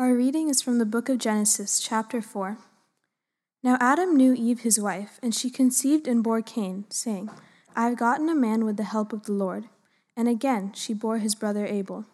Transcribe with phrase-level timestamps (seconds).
[0.00, 2.56] Our reading is from the book of Genesis, chapter 4.
[3.62, 7.28] Now Adam knew Eve his wife, and she conceived and bore Cain, saying,
[7.76, 9.66] I have gotten a man with the help of the Lord.
[10.16, 12.06] And again she bore his brother Abel.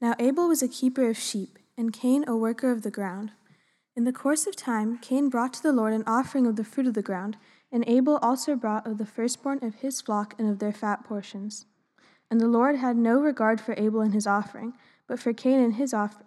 [0.00, 3.32] Now Abel was a keeper of sheep, and Cain a worker of the ground.
[3.96, 6.86] In the course of time, Cain brought to the Lord an offering of the fruit
[6.86, 7.36] of the ground,
[7.72, 11.64] and Abel also brought of the firstborn of his flock and of their fat portions.
[12.30, 14.74] And the Lord had no regard for Abel and his offering,
[15.08, 16.22] but for Cain and his offering.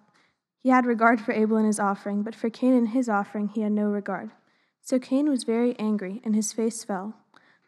[0.61, 3.61] He had regard for Abel and his offering, but for Cain and his offering he
[3.61, 4.31] had no regard.
[4.81, 7.15] So Cain was very angry, and his face fell.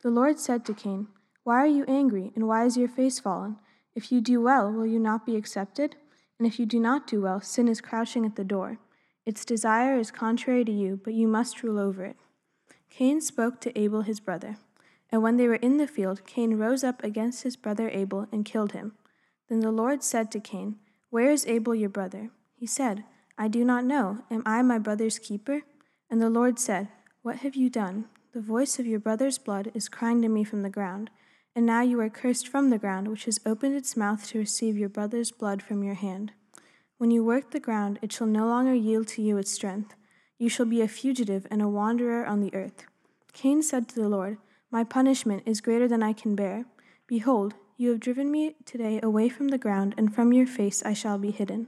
[0.01, 1.07] The Lord said to Cain,
[1.43, 3.57] Why are you angry, and why is your face fallen?
[3.95, 5.95] If you do well, will you not be accepted?
[6.37, 8.79] And if you do not do well, sin is crouching at the door.
[9.25, 12.17] Its desire is contrary to you, but you must rule over it.
[12.89, 14.57] Cain spoke to Abel his brother.
[15.11, 18.45] And when they were in the field, Cain rose up against his brother Abel and
[18.45, 18.93] killed him.
[19.49, 20.77] Then the Lord said to Cain,
[21.09, 22.31] Where is Abel your brother?
[22.61, 23.05] He said,
[23.39, 24.19] I do not know.
[24.29, 25.63] Am I my brother's keeper?
[26.11, 26.89] And the Lord said,
[27.23, 28.05] What have you done?
[28.33, 31.09] The voice of your brother's blood is crying to me from the ground.
[31.55, 34.77] And now you are cursed from the ground, which has opened its mouth to receive
[34.77, 36.33] your brother's blood from your hand.
[36.99, 39.95] When you work the ground, it shall no longer yield to you its strength.
[40.37, 42.85] You shall be a fugitive and a wanderer on the earth.
[43.33, 44.37] Cain said to the Lord,
[44.69, 46.65] My punishment is greater than I can bear.
[47.07, 50.93] Behold, you have driven me today away from the ground, and from your face I
[50.93, 51.67] shall be hidden.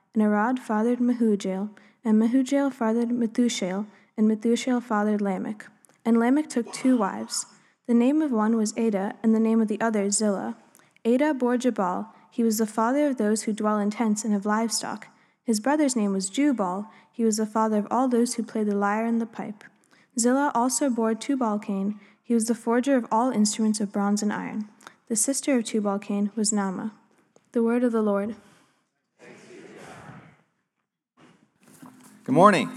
[0.13, 1.69] and Arad fathered Mehujael,
[2.03, 3.85] and Mehujael fathered Methushael,
[4.17, 5.65] and Methushael fathered Lamech.
[6.03, 7.45] And Lamech took two wives.
[7.87, 10.55] The name of one was Adah, and the name of the other Zillah.
[11.05, 12.07] Adah bore Jabal.
[12.29, 15.07] He was the father of those who dwell in tents and of livestock.
[15.43, 16.87] His brother's name was Jubal.
[17.11, 19.63] He was the father of all those who play the lyre and the pipe.
[20.17, 21.99] Zillah also bore Tubal Cain.
[22.23, 24.69] He was the forger of all instruments of bronze and iron.
[25.07, 26.91] The sister of Tubal Cain was Naamah.
[27.51, 28.35] The word of the Lord.
[32.31, 32.69] Good morning.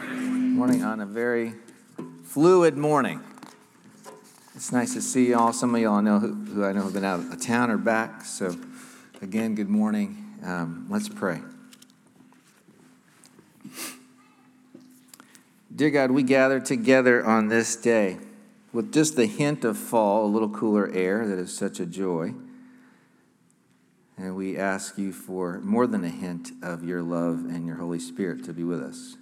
[0.00, 1.54] Good morning on a very
[2.24, 3.20] fluid morning.
[4.56, 5.52] It's nice to see y'all.
[5.52, 7.76] Some of y'all I know who, who I know have been out of town or
[7.76, 8.24] back.
[8.24, 8.56] So,
[9.22, 10.34] again, good morning.
[10.42, 11.40] Um, let's pray.
[15.72, 18.18] Dear God, we gather together on this day
[18.72, 22.34] with just the hint of fall, a little cooler air that is such a joy.
[24.20, 27.98] And we ask you for more than a hint of your love and your Holy
[27.98, 29.16] Spirit to be with us.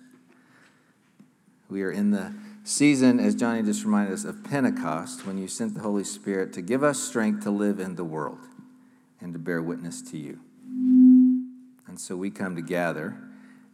[1.71, 5.75] We are in the season, as Johnny just reminded us, of Pentecost, when you sent
[5.75, 8.41] the Holy Spirit to give us strength to live in the world
[9.21, 10.41] and to bear witness to you.
[11.87, 13.17] And so we come to gather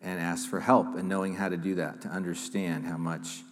[0.03, 3.45] and ask for help in knowing how to do that, to understand how much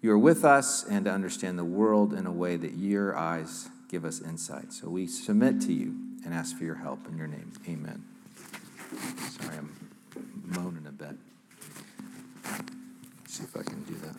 [0.00, 3.68] you are with us and to understand the world in a way that your eyes
[3.90, 4.72] give us insight.
[4.72, 7.52] So we submit to you and ask for your help in your name.
[7.68, 8.04] Amen.
[9.30, 9.72] Sorry, I'm
[10.44, 11.16] moaning a bit.
[12.44, 14.16] Let's see if I can do that.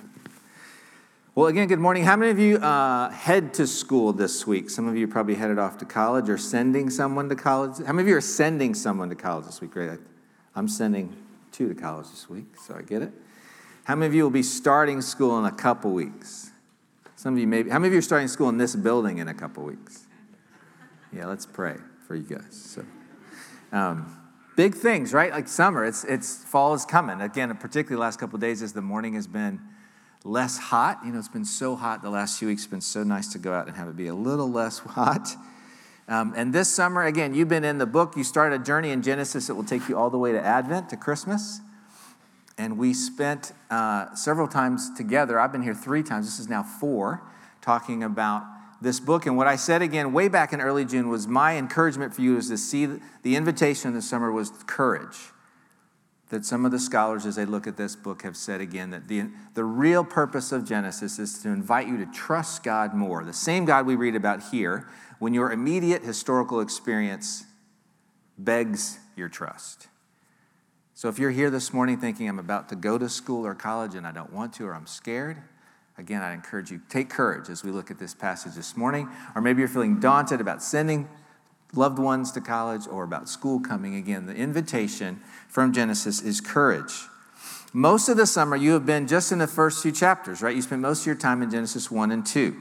[1.33, 2.03] Well, again, good morning.
[2.03, 4.69] How many of you uh, head to school this week?
[4.69, 7.77] Some of you probably headed off to college or sending someone to college.
[7.85, 9.71] How many of you are sending someone to college this week?
[9.71, 9.99] Great.
[10.55, 11.15] I'm sending
[11.53, 13.13] two to college this week, so I get it.
[13.85, 16.51] How many of you will be starting school in a couple weeks?
[17.15, 17.69] Some of you maybe.
[17.69, 20.07] How many of you are starting school in this building in a couple weeks?
[21.13, 21.77] Yeah, let's pray
[22.11, 22.75] for you guys.
[22.75, 22.85] So,
[23.71, 24.17] um,
[24.57, 25.31] big things, right?
[25.31, 27.55] Like summer, it's it's fall is coming again.
[27.55, 29.61] Particularly the last couple days, as the morning has been
[30.25, 30.99] less hot.
[31.05, 32.63] You know, it's been so hot the last few weeks.
[32.63, 35.29] It's been so nice to go out and have it be a little less hot.
[36.09, 38.17] Um, and this summer, again, you've been in the book.
[38.17, 40.89] You started a journey in Genesis that will take you all the way to Advent,
[40.89, 41.61] to Christmas.
[42.57, 45.39] And we spent uh, several times together.
[45.39, 46.25] I've been here three times.
[46.25, 47.23] This is now four,
[47.61, 48.43] talking about
[48.81, 49.25] this book.
[49.25, 52.37] And what I said again way back in early June was my encouragement for you
[52.37, 52.87] is to see
[53.23, 55.17] the invitation this summer was courage.
[56.29, 59.07] That some of the scholars, as they look at this book, have said again that
[59.09, 63.23] the, the real purpose of Genesis is to invite you to trust God more.
[63.23, 64.87] The same God we read about here,
[65.19, 67.43] when your immediate historical experience
[68.37, 69.87] begs your trust.
[70.93, 73.93] So if you're here this morning thinking, I'm about to go to school or college
[73.95, 75.41] and I don't want to or I'm scared,
[75.97, 79.09] Again, I'd encourage you, take courage as we look at this passage this morning.
[79.35, 81.09] Or maybe you're feeling daunted about sending
[81.73, 83.95] loved ones to college or about school coming.
[83.95, 86.93] Again, the invitation from Genesis is courage.
[87.73, 90.55] Most of the summer, you have been just in the first few chapters, right?
[90.55, 92.55] You spent most of your time in Genesis 1 and 2.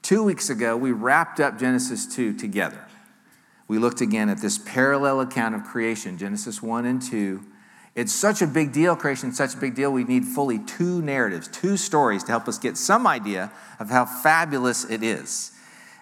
[0.00, 2.86] Two weeks ago, we wrapped up Genesis 2 together.
[3.66, 7.44] We looked again at this parallel account of creation, Genesis 1 and 2.
[7.98, 11.48] It's such a big deal, creation, such a big deal, we need fully two narratives,
[11.48, 13.50] two stories to help us get some idea
[13.80, 15.50] of how fabulous it is.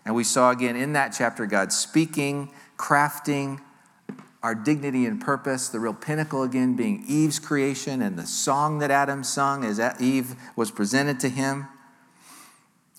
[0.05, 3.61] And we saw again in that chapter God speaking, crafting,
[4.43, 8.91] our dignity and purpose, the real pinnacle again being Eve's creation and the song that
[8.91, 11.67] Adam sung as Eve was presented to him.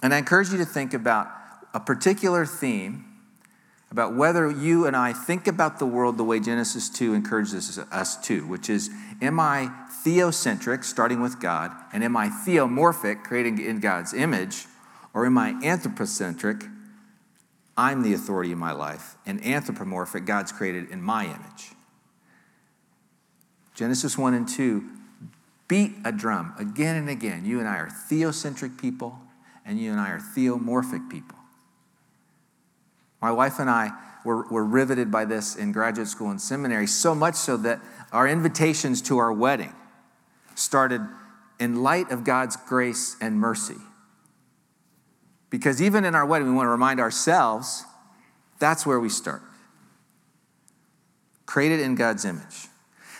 [0.01, 1.27] And I encourage you to think about
[1.71, 3.05] a particular theme
[3.97, 8.15] about whether you and I think about the world the way Genesis 2 encourages us
[8.27, 8.91] to, which is
[9.23, 9.71] am I
[10.05, 14.67] theocentric, starting with God, and am I theomorphic, creating in God's image,
[15.15, 16.65] or am I anthropocentric,
[17.75, 21.71] I'm the authority in my life, and anthropomorphic, God's created in my image?
[23.73, 24.87] Genesis 1 and 2
[25.67, 27.45] beat a drum again and again.
[27.45, 29.17] You and I are theocentric people,
[29.65, 31.36] and you and I are theomorphic people.
[33.21, 33.91] My wife and I
[34.23, 37.79] were, were riveted by this in graduate school and seminary, so much so that
[38.11, 39.73] our invitations to our wedding
[40.55, 41.01] started
[41.59, 43.77] in light of God's grace and mercy.
[45.49, 47.83] Because even in our wedding, we want to remind ourselves
[48.59, 49.41] that's where we start.
[51.45, 52.67] Created in God's image.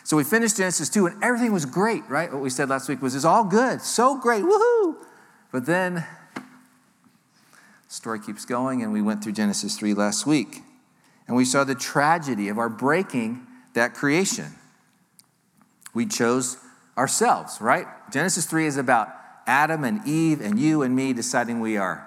[0.03, 2.31] So we finished Genesis 2, and everything was great, right?
[2.31, 4.95] What we said last week was it's all good, so great, woohoo!
[5.51, 6.05] But then
[7.87, 10.61] story keeps going, and we went through Genesis 3 last week.
[11.27, 14.55] And we saw the tragedy of our breaking that creation.
[15.93, 16.57] We chose
[16.97, 17.85] ourselves, right?
[18.11, 19.09] Genesis 3 is about
[19.45, 22.05] Adam and Eve and you and me deciding we are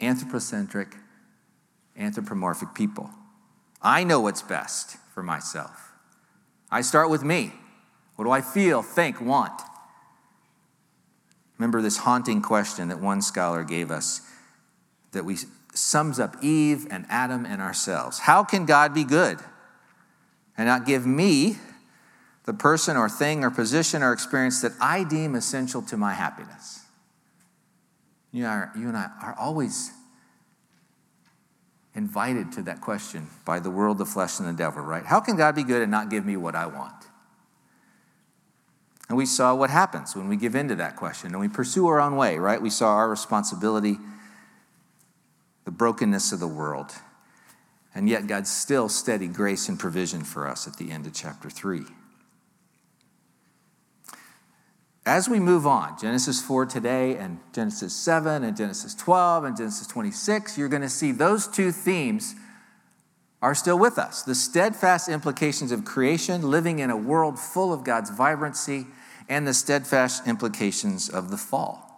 [0.00, 0.96] anthropocentric,
[1.96, 3.10] anthropomorphic people.
[3.82, 5.92] I know what's best for myself.
[6.70, 7.52] I start with me.
[8.16, 9.60] What do I feel, think, want?
[11.58, 14.22] Remember this haunting question that one scholar gave us
[15.12, 15.36] that we
[15.74, 18.20] sums up Eve and Adam and ourselves.
[18.20, 19.38] How can God be good
[20.56, 21.56] and not give me
[22.44, 26.80] the person or thing or position or experience that I deem essential to my happiness?
[28.32, 29.92] You, are, you and I are always
[31.94, 35.04] invited to that question by the world, the flesh, and the devil, right?
[35.04, 36.94] How can God be good and not give me what I want?
[39.08, 41.88] And we saw what happens when we give in to that question and we pursue
[41.88, 42.62] our own way, right?
[42.62, 43.98] We saw our responsibility
[45.64, 46.92] the brokenness of the world.
[47.94, 51.50] And yet, God's still steady grace and provision for us at the end of chapter
[51.50, 51.82] 3.
[55.06, 59.86] As we move on, Genesis 4 today, and Genesis 7, and Genesis 12, and Genesis
[59.86, 62.34] 26, you're going to see those two themes
[63.42, 64.22] are still with us.
[64.22, 68.86] The steadfast implications of creation, living in a world full of God's vibrancy,
[69.28, 71.89] and the steadfast implications of the fall.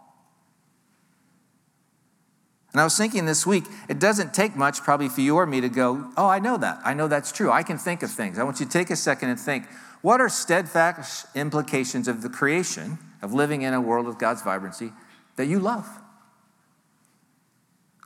[2.72, 5.60] And I was thinking this week, it doesn't take much probably for you or me
[5.60, 6.80] to go, oh, I know that.
[6.84, 7.50] I know that's true.
[7.50, 8.38] I can think of things.
[8.38, 9.66] I want you to take a second and think,
[10.00, 14.92] what are steadfast implications of the creation, of living in a world of God's vibrancy
[15.36, 15.86] that you love?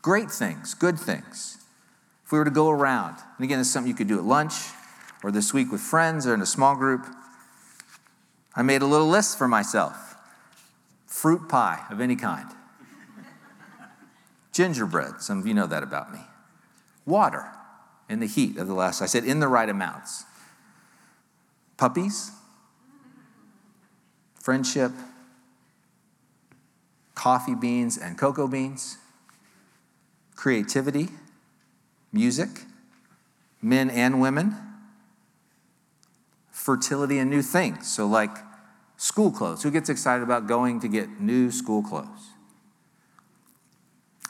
[0.03, 1.59] Great things, good things.
[2.25, 4.55] If we were to go around, and again, is something you could do at lunch
[5.23, 7.07] or this week with friends or in a small group,
[8.57, 10.17] I made a little list for myself
[11.07, 12.51] fruit pie of any kind
[14.57, 16.21] Gingerbread, some of you know that about me.
[17.05, 17.45] Water
[18.09, 20.25] in the heat of the last, I said in the right amounts.
[21.77, 22.31] Puppies,
[24.41, 24.93] friendship,
[27.15, 28.97] coffee beans and cocoa beans,
[30.37, 31.09] creativity,
[32.11, 32.63] music,
[33.61, 34.57] men and women,
[36.51, 37.93] fertility and new things.
[37.93, 38.35] So, like
[38.97, 39.65] school clothes.
[39.65, 42.31] Who gets excited about going to get new school clothes?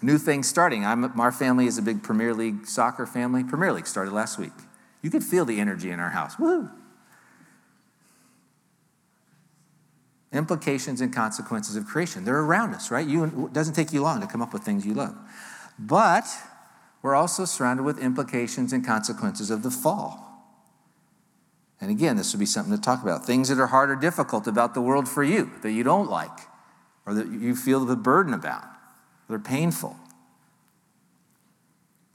[0.02, 0.84] New things starting.
[0.84, 3.42] I'm, our family is a big Premier League soccer family.
[3.42, 4.52] Premier League started last week.
[5.02, 6.38] You could feel the energy in our house.
[6.38, 6.68] Woo!
[10.32, 12.24] Implications and consequences of creation.
[12.24, 13.06] They're around us, right?
[13.06, 15.16] You, it doesn't take you long to come up with things you love.
[15.78, 16.26] But
[17.00, 20.22] we're also surrounded with implications and consequences of the fall.
[21.80, 23.24] And again, this would be something to talk about.
[23.24, 26.38] Things that are hard or difficult about the world for you, that you don't like,
[27.06, 28.64] or that you feel the burden about.
[29.28, 29.96] They're painful.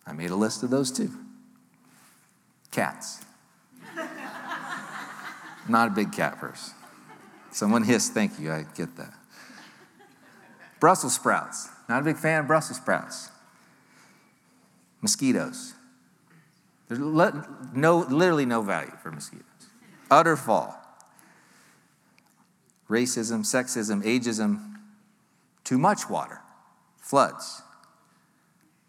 [0.05, 1.11] I made a list of those too.
[2.71, 3.23] Cats.
[5.69, 6.73] Not a big cat person.
[7.51, 9.13] Someone hissed, thank you, I get that.
[10.79, 11.69] Brussels sprouts.
[11.87, 13.29] Not a big fan of Brussels sprouts.
[15.01, 15.73] Mosquitoes.
[16.87, 19.45] There's no, literally no value for mosquitoes.
[20.09, 20.77] Utter fall.
[22.89, 24.75] Racism, sexism, ageism,
[25.63, 26.41] too much water,
[27.11, 27.61] floods,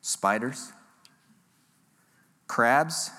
[0.00, 0.72] spiders,
[2.46, 3.10] crabs.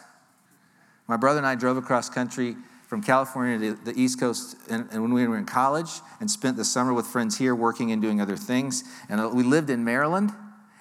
[1.10, 2.56] My brother and I drove across country
[2.88, 5.90] from California to the East Coast and, and, when we were in college
[6.22, 8.86] and spent the summer with friends here working and doing other things.
[9.10, 10.32] And uh, we lived in Maryland.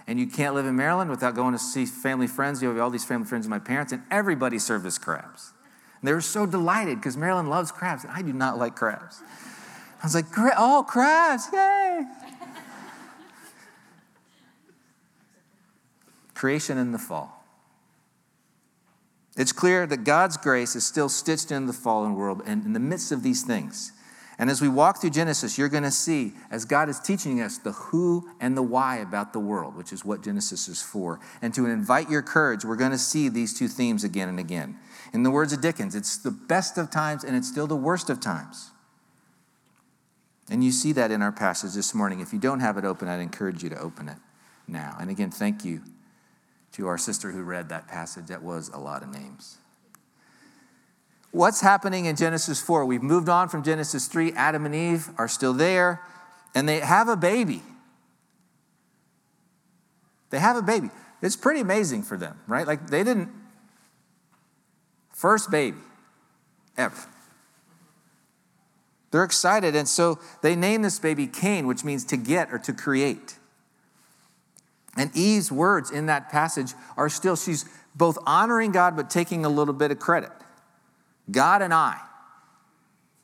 [0.07, 2.63] And you can't live in Maryland without going to see family friends.
[2.63, 5.53] You have all these family friends of my parents, and everybody served us crabs.
[6.01, 9.23] And they were so delighted because Maryland loves crabs, and I do not like crabs.
[10.03, 12.05] I was like, oh, crabs, yay!
[16.43, 17.45] Creation and the fall.
[19.37, 22.81] It's clear that God's grace is still stitched in the fallen world and in the
[22.81, 23.93] midst of these things.
[24.41, 27.59] And as we walk through Genesis, you're going to see, as God is teaching us
[27.59, 31.21] the who and the why about the world, which is what Genesis is for.
[31.41, 34.77] And to invite your courage, we're going to see these two themes again and again.
[35.13, 38.11] In the words of Dickens, it's the best of times and it's still the worst
[38.11, 38.73] of times.
[40.51, 42.19] And you see that in our passage this morning.
[42.19, 44.19] If you don't have it open, I'd encourage you to open it
[44.67, 44.97] now.
[44.99, 45.83] And again, thank you
[46.73, 48.27] to our sister who read that passage.
[48.27, 49.59] That was a lot of names.
[51.31, 52.85] What's happening in Genesis 4?
[52.85, 54.33] We've moved on from Genesis 3.
[54.33, 56.03] Adam and Eve are still there,
[56.55, 57.63] and they have a baby.
[60.31, 60.91] They have a baby.
[61.23, 62.67] It's pretty amazing for them, right?
[62.67, 63.31] Like they didn't,
[65.13, 65.79] first baby
[66.77, 66.97] ever.
[69.11, 72.73] They're excited, and so they name this baby Cain, which means to get or to
[72.73, 73.37] create.
[74.97, 79.49] And Eve's words in that passage are still, she's both honoring God but taking a
[79.49, 80.31] little bit of credit.
[81.31, 81.99] God and I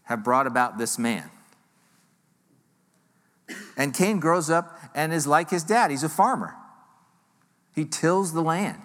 [0.04, 1.30] have brought about this man.
[3.76, 5.90] And Cain grows up and is like his dad.
[5.90, 6.54] He's a farmer,
[7.74, 8.82] he tills the land.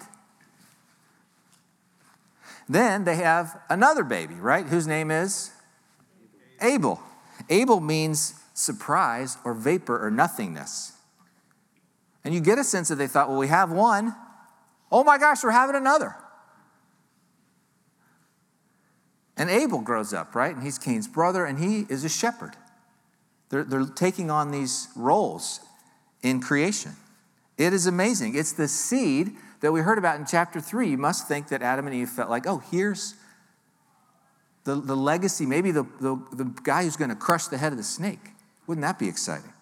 [2.66, 4.66] Then they have another baby, right?
[4.66, 5.50] Whose name is
[6.62, 6.98] Abel.
[7.50, 10.92] Abel means surprise or vapor or nothingness.
[12.24, 14.14] And you get a sense that they thought, well, we have one.
[14.90, 16.16] Oh my gosh, we're having another.
[19.36, 20.54] And Abel grows up, right?
[20.54, 22.56] And he's Cain's brother, and he is a shepherd.
[23.50, 25.60] They're, they're taking on these roles
[26.22, 26.92] in creation.
[27.58, 28.36] It is amazing.
[28.36, 30.90] It's the seed that we heard about in chapter three.
[30.90, 33.14] You must think that Adam and Eve felt like, oh, here's
[34.64, 37.78] the, the legacy, maybe the, the, the guy who's going to crush the head of
[37.78, 38.30] the snake.
[38.66, 39.53] Wouldn't that be exciting?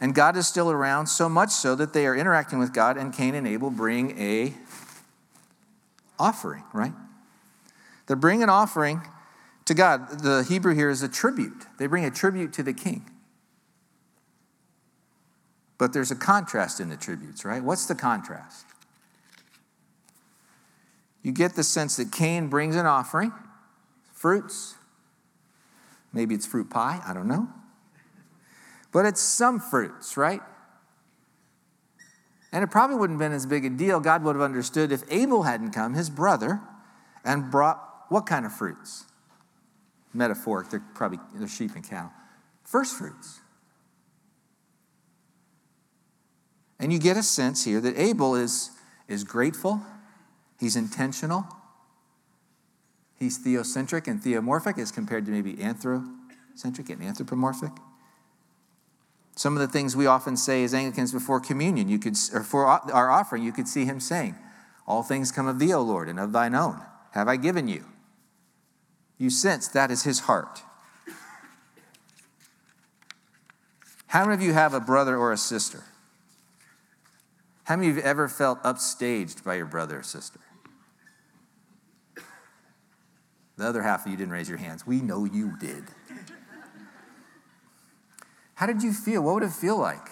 [0.00, 3.12] And God is still around, so much so that they are interacting with God, and
[3.12, 4.54] Cain and Abel bring a
[6.18, 6.92] offering, right?
[8.06, 9.02] They bring an offering
[9.64, 10.20] to God.
[10.20, 11.66] The Hebrew here is a tribute.
[11.78, 13.08] They bring a tribute to the king.
[15.78, 17.62] But there's a contrast in the tributes, right?
[17.62, 18.66] What's the contrast?
[21.22, 23.32] You get the sense that Cain brings an offering,
[24.12, 24.74] fruits.
[26.12, 27.48] Maybe it's fruit pie, I don't know.
[28.92, 30.42] But it's some fruits, right?
[32.52, 33.98] And it probably wouldn't have been as big a deal.
[33.98, 36.60] God would have understood if Abel hadn't come, his brother,
[37.24, 37.80] and brought
[38.10, 39.06] what kind of fruits?
[40.12, 42.10] Metaphoric, they're probably they're sheep and cattle.
[42.62, 43.40] First fruits.
[46.78, 48.70] And you get a sense here that Abel is,
[49.08, 49.80] is grateful,
[50.58, 51.46] he's intentional,
[53.18, 57.70] he's theocentric and theomorphic as compared to maybe anthrocentric and anthropomorphic.
[59.34, 62.66] Some of the things we often say as Anglicans before communion, you could, or for
[62.66, 64.36] our offering, you could see him saying,
[64.86, 66.80] All things come of thee, O Lord, and of thine own
[67.12, 67.84] have I given you.
[69.18, 70.62] You sense that is his heart.
[74.08, 75.84] How many of you have a brother or a sister?
[77.64, 80.40] How many of you have ever felt upstaged by your brother or sister?
[83.56, 84.86] The other half of you didn't raise your hands.
[84.86, 85.84] We know you did.
[88.62, 89.22] How did you feel?
[89.22, 90.08] What would it feel like?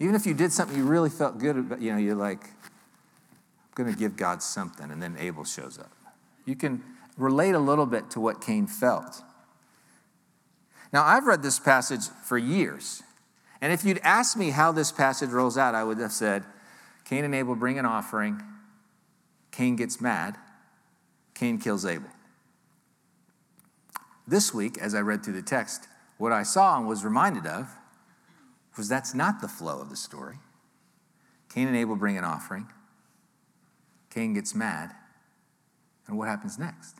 [0.00, 3.74] Even if you did something you really felt good about, you know, you're like, I'm
[3.76, 5.92] going to give God something, and then Abel shows up.
[6.46, 6.82] You can
[7.16, 9.22] relate a little bit to what Cain felt.
[10.92, 13.04] Now, I've read this passage for years.
[13.60, 16.42] And if you'd asked me how this passage rolls out, I would have said
[17.04, 18.42] Cain and Abel bring an offering,
[19.52, 20.36] Cain gets mad,
[21.34, 22.10] Cain kills Abel.
[24.26, 25.86] This week, as I read through the text,
[26.18, 27.68] what I saw and was reminded of
[28.76, 30.36] was that's not the flow of the story.
[31.52, 32.66] Cain and Abel bring an offering,
[34.10, 34.92] Cain gets mad,
[36.06, 36.96] and what happens next?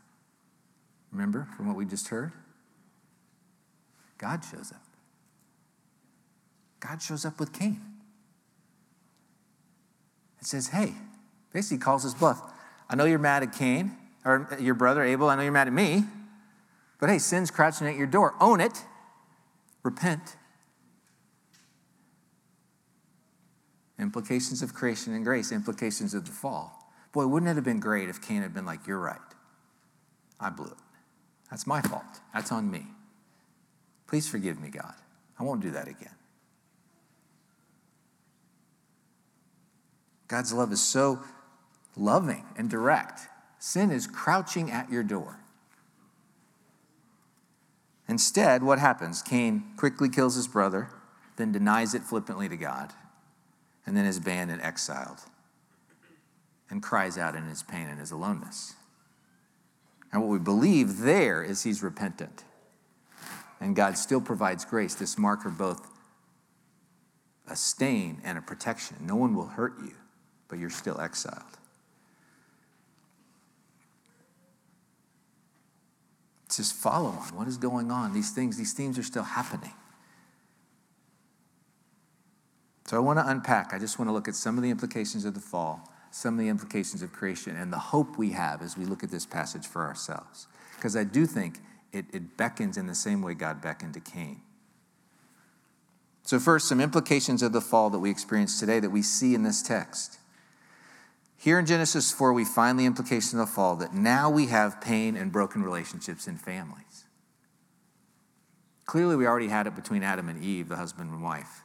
[1.13, 2.33] Remember from what we just heard?
[4.19, 4.83] God shows up.
[6.81, 7.81] God shows up with Cain.
[10.41, 10.95] It says, hey,
[11.53, 12.41] basically calls his bluff.
[12.89, 15.29] I know you're mad at Cain, or your brother Abel.
[15.29, 16.05] I know you're mad at me.
[16.99, 18.35] But hey, sin's crouching at your door.
[18.41, 18.85] Own it.
[19.87, 20.35] Repent.
[24.01, 26.91] Implications of creation and grace, implications of the fall.
[27.13, 29.21] Boy, wouldn't it have been great if Cain had been like, You're right.
[30.41, 30.79] I blew it.
[31.53, 32.03] That's my fault.
[32.35, 32.89] That's on me.
[34.09, 34.95] Please forgive me, God.
[35.39, 36.17] I won't do that again.
[40.27, 41.21] God's love is so
[41.97, 43.21] loving and direct.
[43.61, 45.39] Sin is crouching at your door.
[48.09, 49.23] Instead, what happens?
[49.23, 50.89] Cain quickly kills his brother,
[51.37, 52.93] then denies it flippantly to God,
[53.85, 55.21] and then is banned and exiled,
[56.71, 58.75] and cries out in his pain and his aloneness.
[60.13, 62.45] And what we believe there is he's repentant.
[63.61, 65.93] And God still provides grace, this marker both
[67.49, 68.97] a stain and a protection.
[69.03, 69.95] No one will hurt you,
[70.49, 71.43] but you're still exiled.
[76.57, 77.37] Just follow on.
[77.37, 78.13] What is going on?
[78.13, 79.73] These things, these themes are still happening.
[82.87, 83.75] So I want to unpack.
[83.75, 86.41] I just want to look at some of the implications of the fall, some of
[86.41, 89.67] the implications of creation, and the hope we have as we look at this passage
[89.67, 90.47] for ourselves.
[90.77, 91.59] Because I do think
[91.93, 94.43] it, it beckons in the same way God beckoned to Cain.
[96.23, 99.43] So, first, some implications of the fall that we experience today that we see in
[99.43, 100.19] this text.
[101.39, 104.81] Here in Genesis 4, we find the implication of the fall that now we have
[104.81, 107.05] pain and broken relationships in families.
[108.87, 111.63] Clearly, we already had it between Adam and Eve, the husband and wife.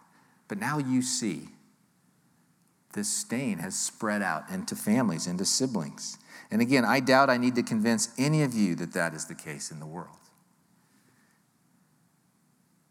[0.47, 1.49] But now you see
[2.93, 6.17] this stain has spread out into families, into siblings.
[6.49, 9.35] And again, I doubt I need to convince any of you that that is the
[9.35, 10.17] case in the world.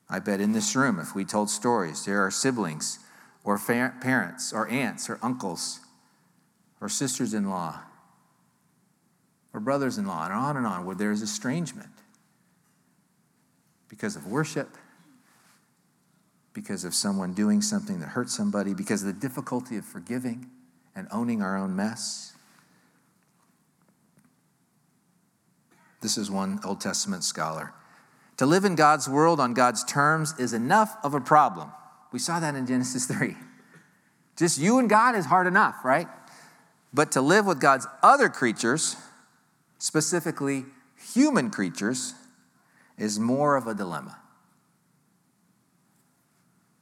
[0.08, 2.98] I bet in this room, if we told stories, there are siblings
[3.44, 5.80] or parents or aunts or uncles
[6.80, 7.80] or sisters in law
[9.52, 11.90] or brothers in law, and on and on, where there's estrangement
[13.88, 14.76] because of worship,
[16.52, 20.48] because of someone doing something that hurts somebody, because of the difficulty of forgiving
[20.94, 22.34] and owning our own mess.
[26.00, 27.72] This is one Old Testament scholar.
[28.36, 31.72] To live in God's world on God's terms is enough of a problem.
[32.12, 33.36] We saw that in Genesis 3.
[34.36, 36.08] Just you and God is hard enough, right?
[36.92, 38.96] But to live with God's other creatures,
[39.78, 40.64] specifically
[41.14, 42.14] human creatures,
[42.98, 44.18] is more of a dilemma.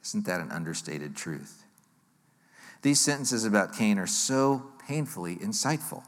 [0.04, 1.64] Isn't that an understated truth?
[2.82, 6.04] These sentences about Cain are so painfully insightful.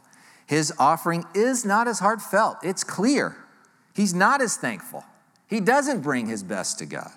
[0.47, 3.37] His offering is not as heartfelt, it's clear.
[3.95, 5.05] He's not as thankful.
[5.47, 7.13] He doesn't bring his best to God.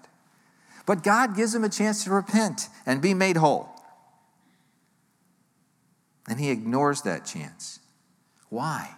[0.85, 3.72] But God gives him a chance to repent and be made whole.
[6.27, 7.79] And he ignores that chance.
[8.49, 8.95] Why?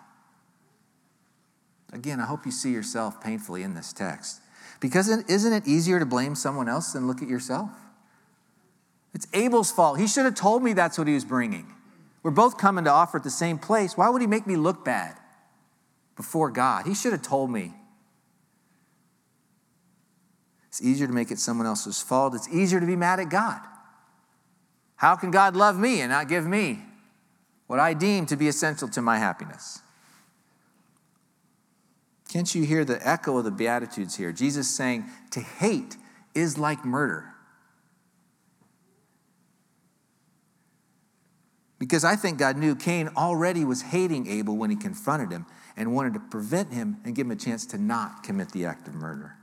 [1.91, 4.41] Again, I hope you see yourself painfully in this text.
[4.79, 7.71] Because isn't it easier to blame someone else than look at yourself?
[9.13, 9.97] It's Abel's fault.
[9.97, 11.73] He should have told me that's what he was bringing.
[12.21, 13.95] We're both coming to offer at the same place.
[13.95, 15.17] Why would he make me look bad
[16.17, 16.85] before God?
[16.85, 17.73] He should have told me.
[20.67, 22.35] It's easier to make it someone else's fault.
[22.35, 23.61] It's easier to be mad at God.
[24.97, 26.83] How can God love me and not give me
[27.67, 29.81] what I deem to be essential to my happiness.
[32.29, 34.31] Can't you hear the echo of the Beatitudes here?
[34.31, 35.97] Jesus saying, To hate
[36.33, 37.31] is like murder.
[41.77, 45.45] Because I think God knew Cain already was hating Abel when he confronted him
[45.77, 48.87] and wanted to prevent him and give him a chance to not commit the act
[48.87, 49.35] of murder.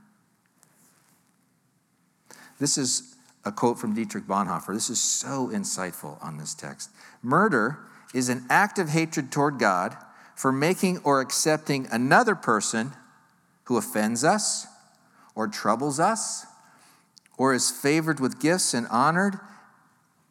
[2.59, 4.73] This is a quote from Dietrich Bonhoeffer.
[4.73, 6.89] This is so insightful on this text.
[7.21, 7.79] Murder
[8.13, 9.97] is an act of hatred toward God
[10.35, 12.91] for making or accepting another person
[13.65, 14.67] who offends us
[15.35, 16.45] or troubles us
[17.37, 19.39] or is favored with gifts and honored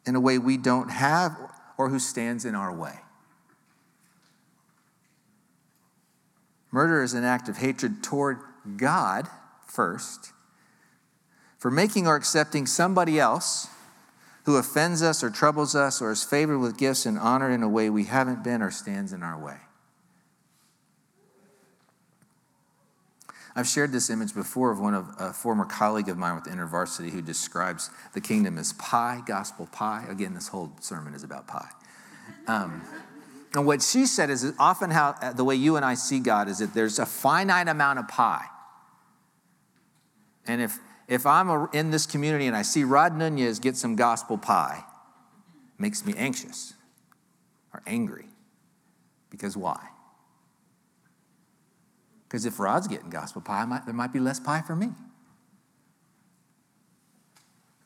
[0.05, 1.37] in a way we don't have
[1.77, 2.99] or who stands in our way.
[6.71, 8.39] Murder is an act of hatred toward
[8.77, 9.27] God
[9.67, 10.31] first
[11.57, 13.67] for making or accepting somebody else
[14.43, 17.69] who offends us or troubles us or is favored with gifts and honor in a
[17.69, 19.57] way we haven't been or stands in our way.
[23.55, 27.11] I've shared this image before of one of a former colleague of mine with InterVarsity
[27.11, 30.05] who describes the kingdom as pie, gospel pie.
[30.09, 31.69] Again, this whole sermon is about pie.
[32.47, 32.81] Um,
[33.53, 36.49] and what she said is often how uh, the way you and I see God
[36.49, 38.45] is that there's a finite amount of pie.
[40.47, 44.37] And if if I'm in this community and I see Rod Nunez get some gospel
[44.37, 44.83] pie,
[45.77, 46.73] makes me anxious
[47.73, 48.25] or angry
[49.29, 49.89] Because why?
[52.27, 54.85] Because if Rod's getting gospel pie, might, there might be less pie for me.
[54.85, 54.95] And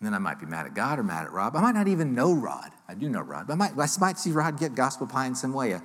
[0.02, 1.56] then I might be mad at God or mad at Rob.
[1.56, 2.70] I might not even know Rod.
[2.88, 5.36] I do know Rod, but I might, I might see Rod get gospel pie in
[5.36, 5.82] some way, a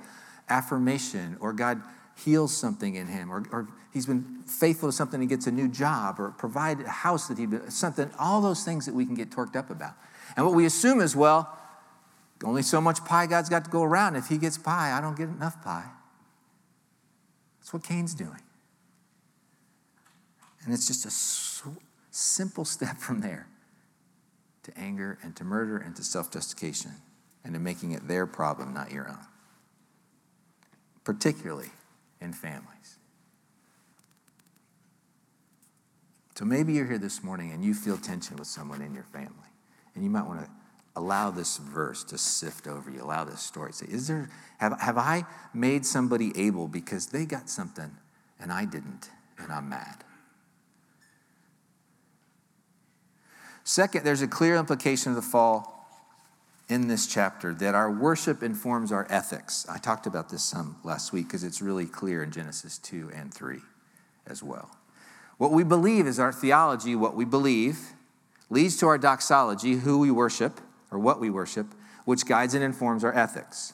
[0.49, 1.81] affirmation, or God
[2.15, 5.67] heals something in him, or, or he's been faithful to something, he gets a new
[5.67, 9.29] job, or provide a house that he something, all those things that we can get
[9.29, 9.93] torqued up about.
[10.35, 11.57] And what we assume is, well,
[12.43, 14.15] only so much pie God's got to go around.
[14.15, 15.89] If he gets pie, I don't get enough pie.
[17.59, 18.41] That's what Cain's doing.
[20.65, 21.71] And it's just a
[22.11, 23.47] simple step from there
[24.63, 26.91] to anger and to murder and to self justification
[27.43, 29.25] and to making it their problem, not your own,
[31.03, 31.69] particularly
[32.23, 32.97] in families.
[36.35, 39.29] So maybe you're here this morning and you feel tension with someone in your family,
[39.93, 40.49] and you might want to
[40.95, 43.73] allow this verse to sift over you, allow this story.
[43.73, 47.91] Say, is there, have, have I made somebody Abel because they got something
[48.39, 50.03] and I didn't, and I'm mad?
[53.63, 55.72] Second, there's a clear implication of the fall
[56.69, 59.65] in this chapter that our worship informs our ethics.
[59.69, 63.33] I talked about this some last week because it's really clear in Genesis 2 and
[63.33, 63.59] 3
[64.27, 64.71] as well.
[65.37, 67.93] What we believe is our theology, what we believe
[68.49, 71.67] leads to our doxology, who we worship or what we worship,
[72.05, 73.73] which guides and informs our ethics.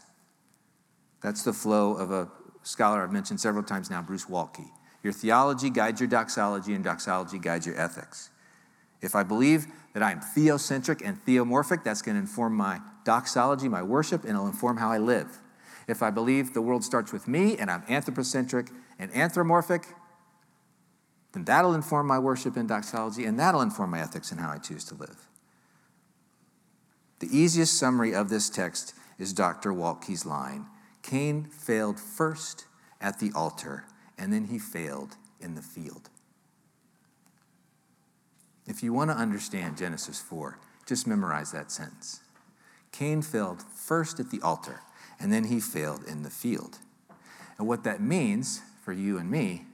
[1.21, 2.30] That's the flow of a
[2.63, 4.65] scholar I've mentioned several times now, Bruce Waltke.
[5.04, 8.30] Your theology guides your doxology, and doxology guides your ethics.
[9.01, 13.81] If I believe that I'm theocentric and theomorphic, that's going to inform my doxology, my
[13.81, 15.39] worship, and it'll inform how I live.
[15.88, 19.88] If I believe the world starts with me and I'm anthropocentric and anthropomorphic,
[21.31, 24.57] then that'll inform my worship and doxology, and that'll inform my ethics and how I
[24.57, 25.27] choose to live.
[27.19, 29.73] The easiest summary of this text is Dr.
[29.73, 30.65] Waltke's line
[31.01, 32.65] Cain failed first
[33.01, 33.85] at the altar,
[34.17, 36.09] and then he failed in the field.
[38.69, 42.21] If you want to understand Genesis 4, just memorize that sentence.
[42.91, 44.82] Cain failed first at the altar,
[45.19, 46.77] and then he failed in the field.
[47.58, 49.65] And what that means for you and me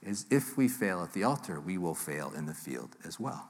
[0.00, 3.48] is if we fail at the altar, we will fail in the field as well.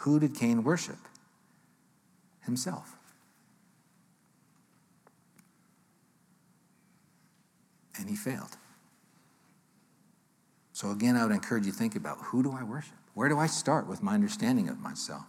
[0.00, 0.98] Who did Cain worship?
[2.44, 2.96] Himself.
[7.98, 8.56] And he failed.
[10.76, 12.98] So, again, I would encourage you to think about who do I worship?
[13.14, 15.24] Where do I start with my understanding of myself?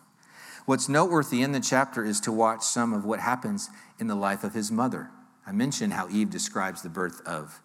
[0.65, 4.43] What's noteworthy in the chapter is to watch some of what happens in the life
[4.43, 5.09] of his mother.
[5.45, 7.61] I mentioned how Eve describes the birth of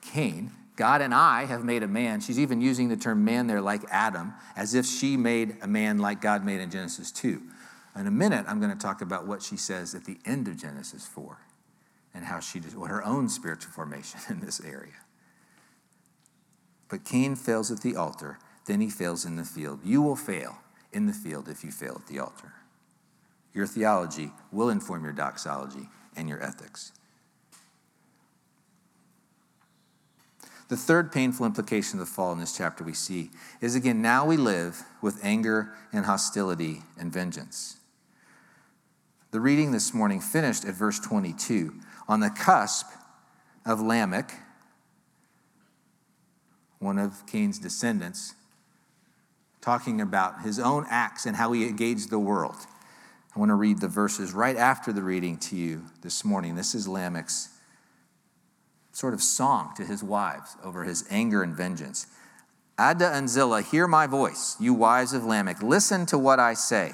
[0.00, 0.50] Cain.
[0.74, 2.20] God and I have made a man.
[2.20, 5.98] She's even using the term man there, like Adam, as if she made a man
[5.98, 7.40] like God made in Genesis 2.
[8.00, 10.56] In a minute, I'm going to talk about what she says at the end of
[10.56, 11.38] Genesis 4
[12.14, 14.94] and how she did what her own spiritual formation in this area.
[16.92, 19.80] But Cain fails at the altar, then he fails in the field.
[19.82, 20.58] You will fail
[20.92, 22.52] in the field if you fail at the altar.
[23.54, 26.92] Your theology will inform your doxology and your ethics.
[30.68, 33.30] The third painful implication of the fall in this chapter we see
[33.62, 37.78] is again, now we live with anger and hostility and vengeance.
[39.30, 41.72] The reading this morning finished at verse 22.
[42.06, 42.86] On the cusp
[43.64, 44.34] of Lamech,
[46.82, 48.34] one of Cain's descendants,
[49.60, 52.56] talking about his own acts and how he engaged the world.
[53.34, 56.56] I want to read the verses right after the reading to you this morning.
[56.56, 57.48] This is Lamech's
[58.90, 62.08] sort of song to his wives over his anger and vengeance.
[62.78, 65.62] Adah and Zillah, hear my voice, you wives of Lamech.
[65.62, 66.92] Listen to what I say.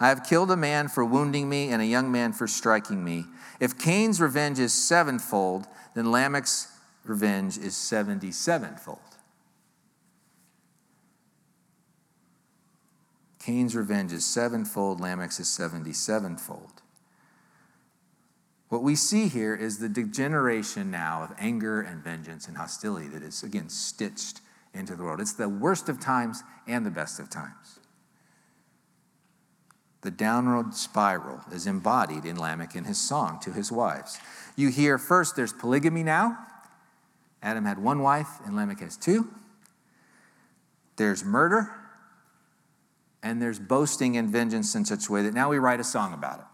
[0.00, 3.26] I have killed a man for wounding me and a young man for striking me.
[3.60, 6.71] If Cain's revenge is sevenfold, then Lamech's
[7.04, 8.98] revenge is 77 fold.
[13.38, 16.82] Cain's revenge is sevenfold, Lamech's is 77 fold.
[18.68, 23.22] What we see here is the degeneration now of anger and vengeance and hostility that
[23.22, 24.40] is, again, stitched
[24.72, 25.20] into the world.
[25.20, 27.80] It's the worst of times and the best of times.
[30.02, 34.18] The downward spiral is embodied in Lamech in his song to his wives.
[34.56, 36.38] You hear first there's polygamy now,
[37.42, 39.28] Adam had one wife and Lamech has two.
[40.96, 41.70] There's murder,
[43.22, 46.12] and there's boasting and vengeance in such a way that now we write a song
[46.12, 46.44] about it.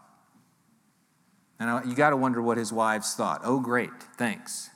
[1.59, 3.41] And you got to wonder what his wives thought.
[3.43, 4.69] Oh, great, thanks.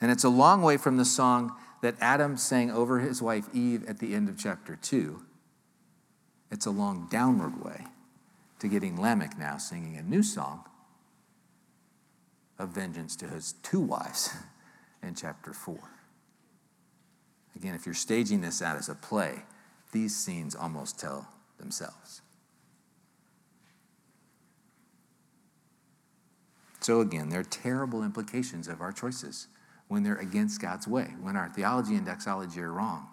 [0.00, 1.52] And it's a long way from the song
[1.82, 5.20] that Adam sang over his wife Eve at the end of chapter 2.
[6.50, 7.86] It's a long downward way
[8.60, 10.64] to getting Lamech now singing a new song
[12.58, 14.30] of vengeance to his two wives
[15.02, 15.78] in chapter 4.
[17.56, 19.42] Again, if you're staging this out as a play,
[19.92, 22.22] these scenes almost tell themselves.
[26.80, 29.48] So, again, there are terrible implications of our choices
[29.88, 33.08] when they're against God's way, when our theology and doxology are wrong.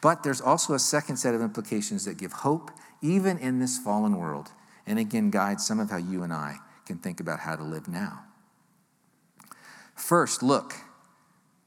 [0.00, 2.70] But there's also a second set of implications that give hope,
[3.02, 4.50] even in this fallen world,
[4.86, 7.88] and again, guide some of how you and I can think about how to live
[7.88, 8.24] now.
[10.00, 10.74] First, look,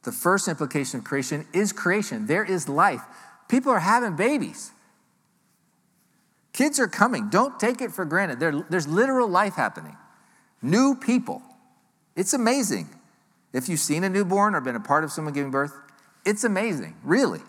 [0.02, 2.26] the first implication of creation is creation.
[2.26, 3.02] There is life.
[3.48, 4.72] People are having babies.
[6.52, 7.30] Kids are coming.
[7.30, 8.40] Don't take it for granted.
[8.40, 9.96] There, there's literal life happening.
[10.62, 11.42] New people.
[12.16, 12.90] It's amazing.
[13.54, 15.74] If you've seen a newborn or been a part of someone giving birth,
[16.26, 17.42] it's amazing, really.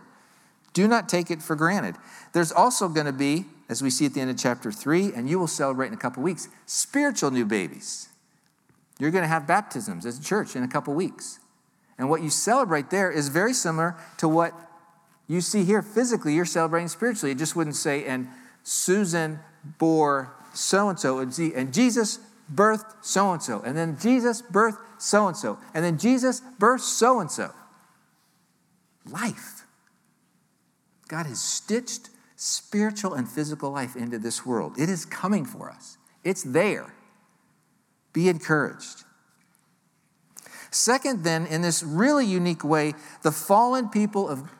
[0.75, 1.97] Do not take it for granted.
[2.35, 5.31] There's also going to be, as we see at the end of chapter 3, and
[5.31, 8.09] you will celebrate in a couple weeks, spiritual new babies.
[8.99, 11.41] You're going to have baptisms as a church in a couple weeks.
[11.99, 14.53] And what you celebrate there is very similar to what
[15.27, 17.33] you see here physically, you're celebrating spiritually.
[17.33, 18.29] It just wouldn't say, and
[18.63, 19.41] Susan
[19.79, 22.19] bore so and so, and Jesus
[22.53, 26.81] birthed so and so, and then Jesus birthed so and so, and then Jesus birthed
[26.81, 27.51] so and so.
[29.11, 29.63] Life.
[31.09, 34.79] God has stitched spiritual and physical life into this world.
[34.79, 36.93] It is coming for us, it's there.
[38.15, 39.05] Be encouraged.
[40.71, 44.51] Second, then, in this really unique way, the fallen people of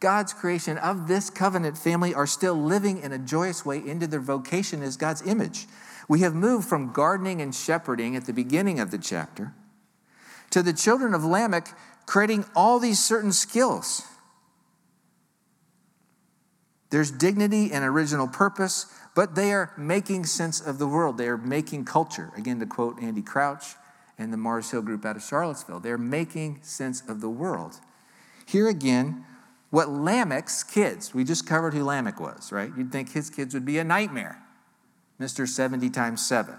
[0.00, 4.20] God's creation, of this covenant family, are still living in a joyous way into their
[4.20, 5.68] vocation as God's image.
[6.08, 9.54] We have moved from gardening and shepherding at the beginning of the chapter
[10.50, 11.68] to the children of Lamech
[12.06, 14.02] creating all these certain skills.
[16.92, 21.16] There's dignity and original purpose, but they are making sense of the world.
[21.16, 22.30] They are making culture.
[22.36, 23.64] Again, to quote Andy Crouch
[24.18, 27.80] and the Mars Hill group out of Charlottesville, they're making sense of the world.
[28.44, 29.24] Here again,
[29.70, 32.70] what Lamech's kids, we just covered who Lamech was, right?
[32.76, 34.42] You'd think his kids would be a nightmare.
[35.18, 35.48] Mr.
[35.48, 36.54] 70 times 7.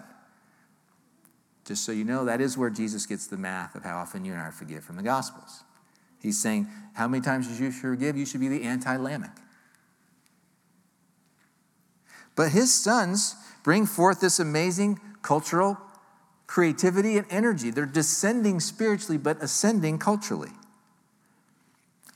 [1.63, 4.33] Just so you know, that is where Jesus gets the math of how often you
[4.33, 5.63] and I forgive from the Gospels.
[6.19, 8.17] He's saying, How many times should you forgive?
[8.17, 9.37] You should be the anti Lamech.
[12.35, 15.77] But his sons bring forth this amazing cultural
[16.47, 17.71] creativity and energy.
[17.71, 20.51] They're descending spiritually, but ascending culturally.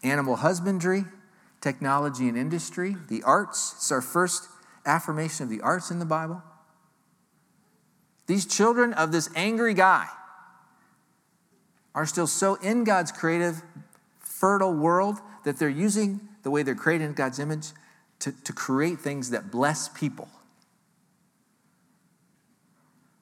[0.04, 1.06] Animal husbandry,
[1.62, 3.74] technology and industry, the arts.
[3.78, 4.48] It's our first
[4.86, 6.44] affirmation of the arts in the Bible.
[8.28, 10.08] These children of this angry guy
[11.96, 13.64] are still so in God's creative,
[14.20, 17.70] fertile world that they're using the way they're created in God's image
[18.20, 20.30] to, to create things that bless people.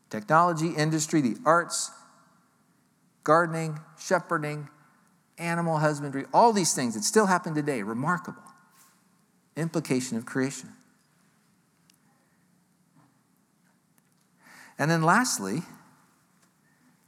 [0.09, 1.91] Technology, industry, the arts,
[3.23, 4.69] gardening, shepherding,
[5.37, 8.41] animal husbandry, all these things that still happen today, remarkable
[9.57, 10.69] implication of creation.
[14.77, 15.61] And then lastly,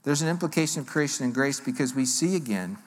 [0.03, 2.77] there's an implication of creation and grace because we see again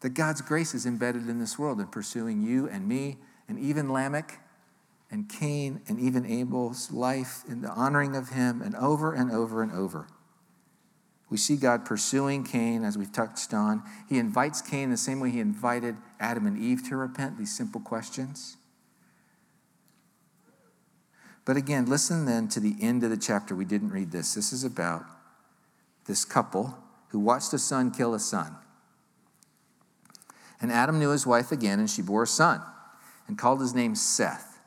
[0.00, 3.92] that God's grace is embedded in this world in pursuing you and me and even
[3.92, 4.40] Lamech
[5.10, 9.62] and Cain and even Abel's life in the honoring of him and over and over
[9.62, 10.08] and over.
[11.28, 13.82] We see God pursuing Cain, as we've touched on.
[14.08, 17.80] He invites Cain the same way he invited Adam and Eve to repent, these simple
[17.80, 18.56] questions.
[21.44, 23.56] But again, listen then to the end of the chapter.
[23.56, 24.34] We didn't read this.
[24.34, 25.04] This is about
[26.06, 26.78] this couple
[27.08, 28.56] who watched a son kill a son.
[30.60, 32.62] And Adam knew his wife again, and she bore a son
[33.28, 34.58] and called his name Seth.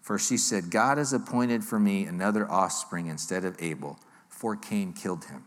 [0.00, 3.98] For she said, God has appointed for me another offspring instead of Abel,
[4.28, 5.44] for Cain killed him.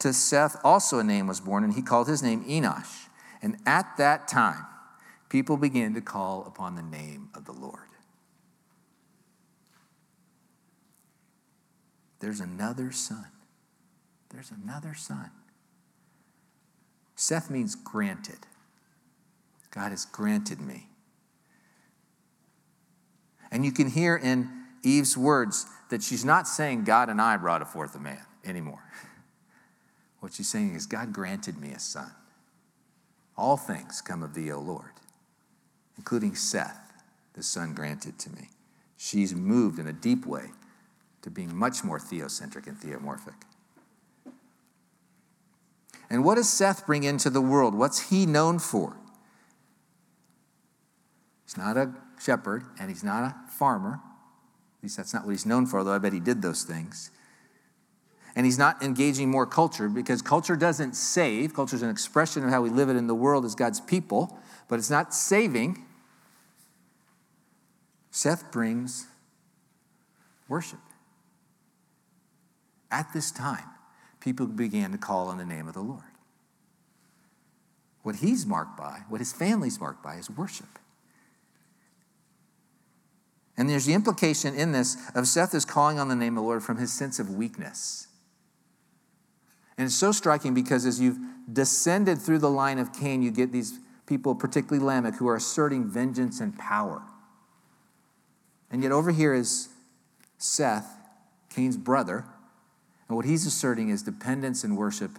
[0.00, 3.06] To Seth also a name was born, and he called his name Enosh.
[3.40, 4.66] And at that time,
[5.28, 7.88] people began to call upon the name of the Lord.
[12.20, 13.26] There's another son.
[14.30, 15.30] There's another son.
[17.22, 18.48] Seth means granted.
[19.70, 20.88] God has granted me.
[23.52, 24.50] And you can hear in
[24.82, 28.82] Eve's words that she's not saying, God and I brought forth a man anymore.
[30.18, 32.12] What she's saying is, God granted me a son.
[33.36, 34.92] All things come of thee, O Lord,
[35.98, 36.92] including Seth,
[37.34, 38.50] the son granted to me.
[38.96, 40.50] She's moved in a deep way
[41.22, 43.34] to being much more theocentric and theomorphic.
[46.12, 47.74] And what does Seth bring into the world?
[47.74, 48.98] What's he known for?
[51.46, 53.94] He's not a shepherd and he's not a farmer.
[54.78, 57.10] At least that's not what he's known for, although I bet he did those things.
[58.36, 61.54] And he's not engaging more culture because culture doesn't save.
[61.54, 64.38] Culture is an expression of how we live it in the world as God's people,
[64.68, 65.82] but it's not saving.
[68.10, 69.06] Seth brings
[70.46, 70.80] worship.
[72.90, 73.71] At this time,
[74.22, 76.02] people began to call on the name of the Lord.
[78.02, 80.78] What he's marked by, what his family's marked by, is worship.
[83.56, 86.48] And there's the implication in this of Seth is calling on the name of the
[86.48, 88.08] Lord from his sense of weakness.
[89.76, 91.18] And it's so striking because as you've
[91.52, 95.84] descended through the line of Cain, you get these people, particularly Lamech, who are asserting
[95.84, 97.02] vengeance and power.
[98.70, 99.68] And yet over here is
[100.38, 100.96] Seth,
[101.50, 102.24] Cain's brother,
[103.12, 105.18] and what he's asserting is dependence and worship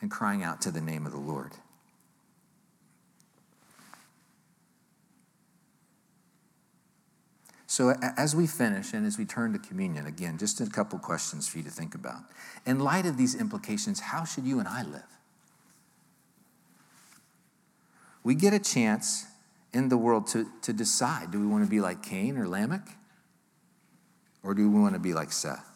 [0.00, 1.50] and crying out to the name of the Lord.
[7.66, 11.48] So, as we finish and as we turn to communion, again, just a couple questions
[11.48, 12.20] for you to think about.
[12.64, 15.02] In light of these implications, how should you and I live?
[18.22, 19.24] We get a chance
[19.72, 22.86] in the world to, to decide do we want to be like Cain or Lamech?
[24.44, 25.75] Or do we want to be like Seth?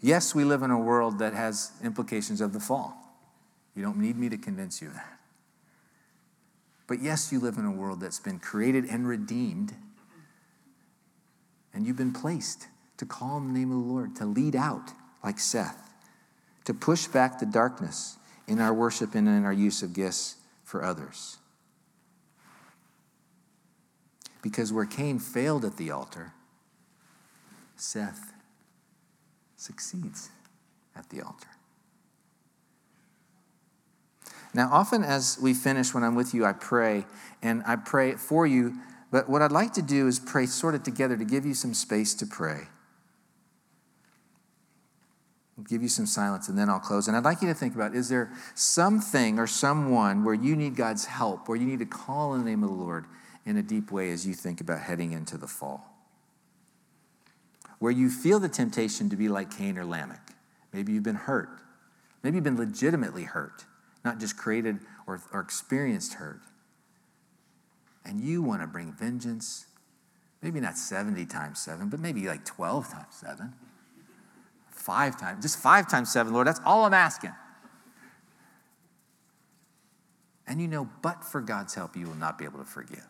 [0.00, 2.96] Yes, we live in a world that has implications of the fall.
[3.74, 5.18] You don't need me to convince you of that.
[6.86, 9.74] But yes, you live in a world that's been created and redeemed,
[11.72, 14.90] and you've been placed to call on the name of the Lord, to lead out
[15.22, 15.92] like Seth,
[16.64, 18.16] to push back the darkness
[18.48, 21.38] in our worship and in our use of gifts for others.
[24.42, 26.32] Because where Cain failed at the altar,
[27.76, 28.29] Seth
[29.60, 30.30] succeeds
[30.96, 31.48] at the altar.
[34.52, 37.04] Now, often as we finish, when I'm with you, I pray,
[37.42, 38.74] and I pray for you.
[39.12, 41.74] But what I'd like to do is pray sort of together to give you some
[41.74, 42.62] space to pray.
[45.68, 47.06] Give you some silence, and then I'll close.
[47.06, 50.74] And I'd like you to think about is there something or someone where you need
[50.74, 53.04] God's help, where you need to call in the name of the Lord
[53.44, 55.89] in a deep way as you think about heading into the fall?
[57.80, 60.30] Where you feel the temptation to be like Cain or Lamech.
[60.72, 61.48] Maybe you've been hurt.
[62.22, 63.64] Maybe you've been legitimately hurt
[64.04, 66.40] not just created or, or experienced hurt.
[68.04, 69.66] And you want to bring vengeance,
[70.42, 73.52] maybe not 70 times 7, but maybe like 12 times 7.
[74.70, 77.34] Five times, just five times seven, Lord, that's all I'm asking.
[80.46, 83.06] And you know, but for God's help, you will not be able to forgive.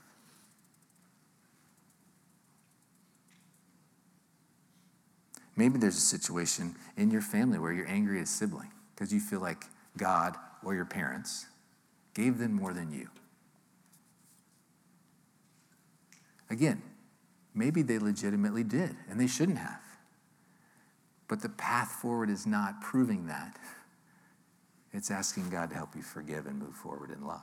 [5.61, 9.21] Maybe there's a situation in your family where you're angry at a sibling because you
[9.21, 11.49] feel like God or your parents
[12.15, 13.09] gave them more than you.
[16.49, 16.81] Again,
[17.55, 19.83] maybe they legitimately did, and they shouldn't have.
[21.29, 23.59] But the path forward is not proving that.
[24.95, 27.43] It's asking God to help you forgive and move forward in love.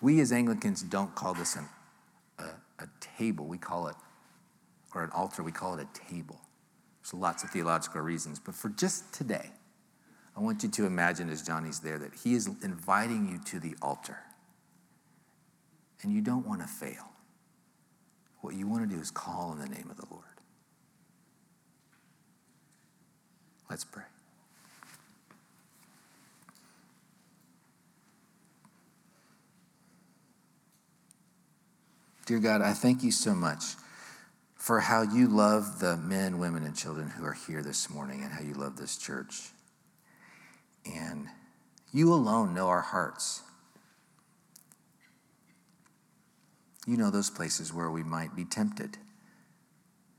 [0.00, 1.68] We as Anglicans don't call this an,
[3.18, 3.46] table.
[3.46, 3.96] We call it,
[4.94, 6.40] or an altar, we call it a table.
[7.02, 9.50] There's lots of theological reasons, but for just today,
[10.36, 13.74] I want you to imagine as Johnny's there that he is inviting you to the
[13.80, 14.18] altar.
[16.02, 17.12] And you don't want to fail.
[18.42, 20.24] What you want to do is call on the name of the Lord.
[23.70, 24.04] Let's pray.
[32.26, 33.62] Dear God, I thank you so much
[34.56, 38.32] for how you love the men, women, and children who are here this morning and
[38.32, 39.50] how you love this church.
[40.84, 41.28] And
[41.92, 43.42] you alone know our hearts.
[46.84, 48.98] You know those places where we might be tempted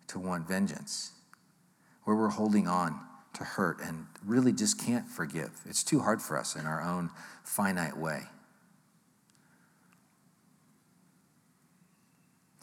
[0.08, 1.12] to want vengeance,
[2.06, 2.98] where we're holding on
[3.34, 5.52] to hurt and really just can't forgive.
[5.66, 7.10] It's too hard for us in our own
[7.44, 8.28] finite way.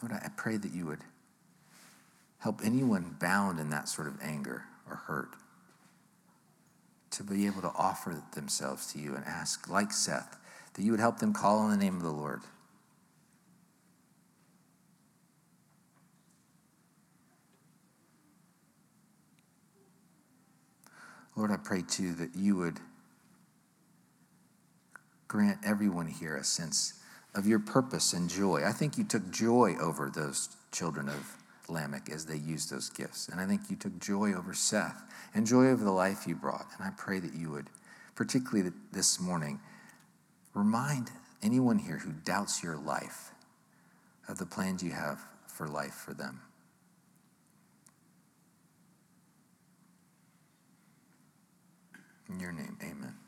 [0.07, 0.99] Lord, I pray that you would
[2.37, 5.29] help anyone bound in that sort of anger or hurt
[7.09, 10.37] to be able to offer themselves to you and ask, like Seth,
[10.75, 12.41] that you would help them call on the name of the Lord.
[21.35, 22.79] Lord, I pray too that you would
[25.27, 26.93] grant everyone here a sense
[27.35, 28.63] of your purpose and joy.
[28.65, 33.27] I think you took joy over those children of Lamech as they used those gifts.
[33.27, 36.67] And I think you took joy over Seth and joy over the life you brought.
[36.77, 37.69] And I pray that you would,
[38.15, 39.59] particularly this morning,
[40.53, 41.11] remind
[41.43, 43.31] anyone here who doubts your life
[44.29, 46.41] of the plans you have for life for them.
[52.29, 53.24] In your name, amen.